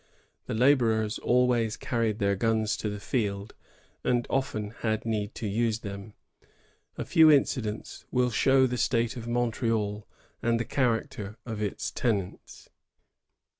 [0.47, 3.53] The laborers always carried their guns to the field,
[4.03, 6.15] and often had need to use them.
[6.97, 10.07] A few incidents will show the state of Montreal
[10.41, 12.67] and the character of its tenants.